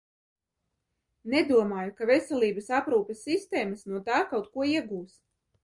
[1.33, 5.17] Nedomāju, ka veselības aprūpes sistēmas no tā kaut ko iegūs.